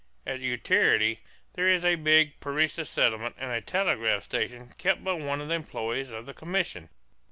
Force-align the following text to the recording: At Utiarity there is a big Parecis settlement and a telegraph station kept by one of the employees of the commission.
At 0.25 0.39
Utiarity 0.39 1.19
there 1.53 1.67
is 1.67 1.85
a 1.85 1.93
big 1.93 2.39
Parecis 2.39 2.89
settlement 2.89 3.35
and 3.37 3.51
a 3.51 3.61
telegraph 3.61 4.23
station 4.23 4.71
kept 4.79 5.03
by 5.03 5.13
one 5.13 5.41
of 5.41 5.47
the 5.49 5.53
employees 5.53 6.09
of 6.09 6.25
the 6.25 6.33
commission. 6.33 6.89